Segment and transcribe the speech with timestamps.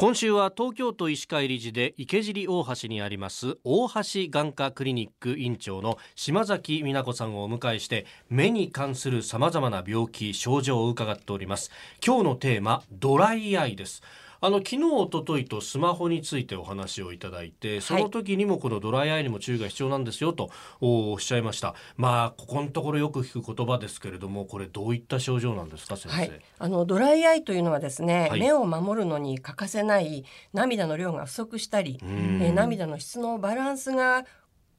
[0.00, 11.70] 今週は東京都医師会理事で池尻大橋にあります大橋眼科クリニック院長の島崎美奈子さんをお迎えして目に関するさまざまな病気症状を伺っております。
[12.02, 14.02] 今日のテーマドライアイです。
[14.42, 20.50] あの昨日一昨日とスマホについてお話をいただいてその時にもこのドライアイにも注意が必要なんですよと
[20.80, 21.74] おっしゃいました。
[21.96, 34.24] まあここのところよく聞く言葉ですけれどもこれどういった症状なんですか先生、はい、あのドライアイというのはですね、はい、目を守るのに欠かせない涙の量が不足したり、え涙の質のバランスが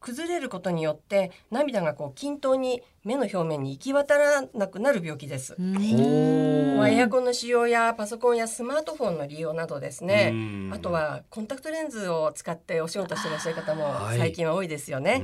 [0.02, 5.56] 崩れることによって涙がこう均等に目の表面に行き渡らなくなる病気です。
[6.78, 10.34] まあ、エアコンの使用やパソコンやスマートフォンの利用などですね。
[10.74, 15.22] あとはコンタクトレンズを使ってお仕事していらっしゃる方も最近は多いですよね。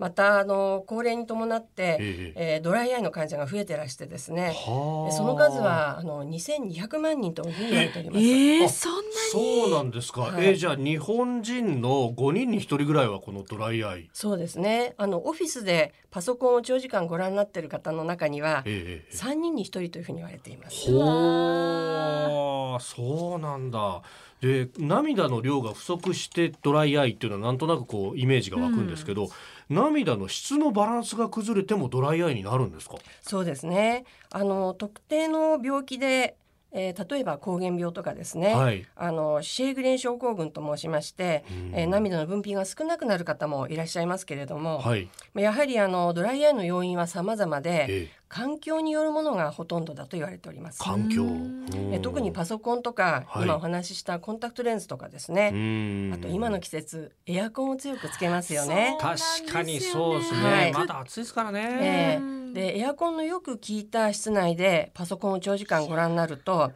[0.00, 4.54] はいまたあの高齢に伴って、ええー、ドライアイの患者が増えてらしてですね。
[4.54, 8.20] その数はあの2200万人というふうに言われております。
[8.20, 9.00] えー、そんな
[9.32, 14.08] そうなんですか、はい、えー、じゃあ日本人の5人に1人ぐらいはこのドライアイ？
[14.12, 14.94] そうですね。
[14.98, 20.92] あのオフィスでパソコンを長時間ご覧になっている方の中には、えー、3人に1人というふうに言われています。
[20.92, 22.78] ほー。
[22.78, 24.02] そうなんだ
[24.40, 29.28] で涙の量が不足してドライアイっていうのはなんとなくこうイメージが湧くんですけど、うん。
[29.74, 32.96] 涙の質のバランスが崩れてもドライアイになるんですか？
[33.20, 34.04] そうですね。
[34.30, 36.36] あの特定の病気で
[36.78, 50.78] えー、例えば膠原病とかですね、はい、あのシェーグレン症候群と申しまして、えー、涙の分泌が少なくなる方もいらっしゃいますけれども、はい、やはりあのドライアイの要因は様々で、えー、環境によるものがほとんどだと言われております。
[50.78, 51.26] 環境。
[51.92, 56.12] え特にパソコンとか、はい、今お話ししたコンタクトレンズとかですね。
[56.14, 58.96] あと今の季節エアコンを強くつけますよね。
[59.00, 62.18] 確かにそうですね、まだ暑いですからね。
[62.18, 66.72] えーでエアコンのよく効いた室内でパソコンを長時間ご覧になると、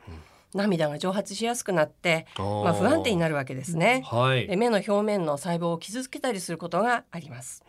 [0.55, 7.63] 涙が蒸発しやすくなって、まあ、不安定になるわけですね、はい、目の表面の細胞を傷つけたりすることがあります。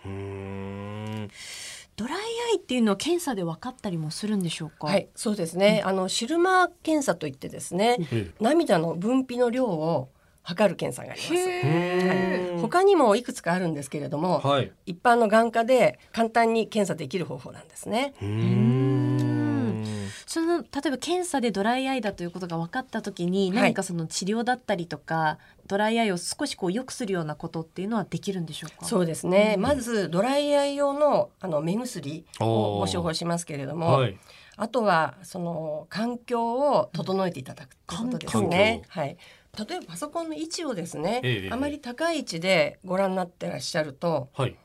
[1.95, 4.87] ドライアイっていうのは検査で分かったりもするんでしょうか？
[4.87, 7.97] はいそうですね、うん、あのシルマー検査といってですね、
[8.41, 10.09] 涙の分泌の量を
[10.43, 18.13] 測る検査があります、はい、他にもいくつかあるんですけれども、はい、一般の眼科で簡単に検査できる方法なんですね。
[20.25, 28.85] その例えば検査でドライアイだということが分かった時に何かその治療だったりとか、はい、ドライアイを少しこう良くするようなことっていうのはできるんでしょうか？
[28.85, 34.17] そうですね、うん、まずドライアイ用のあの目薬をご処方しますけれども、はい、
[34.57, 38.81] あとはその環境を整えていただくということですね。
[38.87, 39.17] はい
[39.57, 44.55] 例えばパソコンの位置をですね、えあまり高い位置でご覧になってらっしゃると、はい、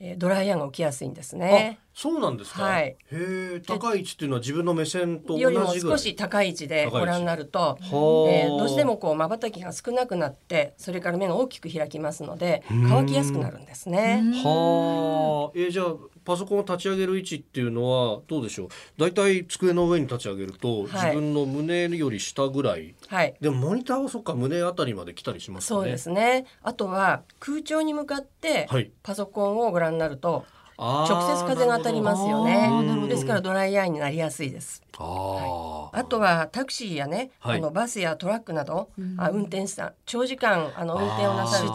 [0.00, 1.78] えー、ドライヤーが起きやすいんですね。
[1.98, 2.62] そうなんですか？
[2.62, 2.84] はい。
[2.84, 14.22] へえ、高い位置っていうのは自分の目線とよりも少し高い位置でご覧になると、えー、どうしてもこう瞬きが少なくなって、それから目が大きく開きますので、乾きやすくなるんですね。
[14.44, 15.58] はあ。
[15.58, 15.94] えー、じゃあ
[16.26, 18.68] パソコンを立ち上げる位置っていうのはどうでしょう？
[18.98, 25.66] 大体机の上に立ち上げると、自分の胸より下ぐらい、はい、でもモニターはそっか胸あたりまで来たりしますね。
[25.68, 26.44] そうですね。
[26.62, 28.68] あとは空調に向かって
[29.02, 30.44] パソコンをご覧になると、
[30.78, 33.08] 直接風が当たりますよね。
[33.08, 34.82] ですからドライアイになりやすいです。
[34.98, 41.74] あはい、あとはタクシーやね、はい、あのバスやトラックなど、うん、あ運転手さん長時間あの運転をなさると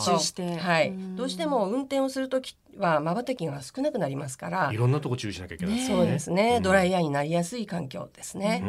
[0.57, 8.63] はい、どうしても運転をする時は瞬きが少なくなりますからいろんなとこ注意しなきゃいけない、ね、そうですね、うん、ドライアイになりやすい環境ですね。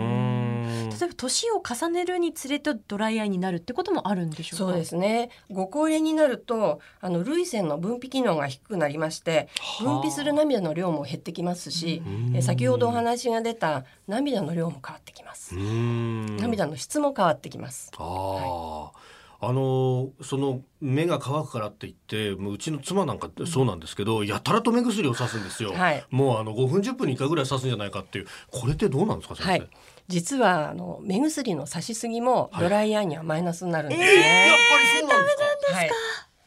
[0.90, 5.30] 例えば年を重ねるにつれてドライアイになるってこともあるんでしょうそうですね。
[5.50, 9.48] ご高齢になるとあの涙腺の分泌機能が低くなりまして
[9.80, 12.02] 分泌する涙の量も減ってきますし
[12.34, 15.54] え先ほどお話が出た涙の量も変わってきます。
[15.54, 17.90] 涙の質も変わってきます。
[17.96, 19.01] ああ、はい
[19.44, 28.26] あのその目が乾くからって言ってもううちの妻なんかそうなんですけど、うん、やたらと目薬をさすんですよ、はい、もうあの5分10分に1回ぐらいさすんじゃないかっていう。
[28.52, 29.68] これってどうなんですか先生、はい、
[30.06, 35.36] 実はあの目薬のさしすぎもドライアイにはマイナスになるんですね、はいえー、やっぱりそうなんです
[35.72, 35.90] か、はい。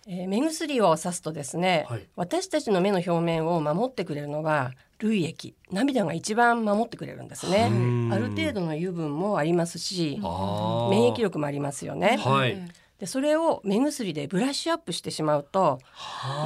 [0.07, 4.71] えー、目薬をさすとですね、はい、私たちの目の表面を守ってくれるのは
[5.01, 5.53] 涙液。
[5.69, 7.65] 涙が一番守ってくれるんですね。
[8.13, 12.57] ある程度の油分もありますし免疫力もありますよね、はい
[12.99, 15.79] でそれを目薬でブラッシュアップしてしまうと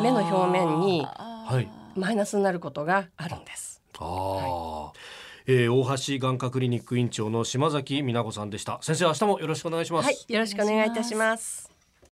[0.01, 1.05] 目の表面に
[1.95, 3.81] マイナスになることがあるんです。
[3.97, 4.93] は
[5.47, 8.79] い、えー、大橋眼科クリニック院長の島崎美奈子さんでした。
[8.81, 10.05] 先生明日もよろしくお願いします。
[10.05, 11.78] はいよろしくお願いいたします